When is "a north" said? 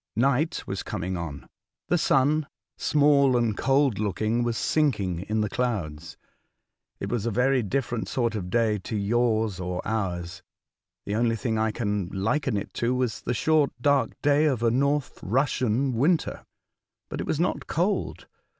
14.63-15.19